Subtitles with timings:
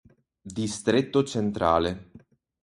[0.57, 2.09] Distretto Centrale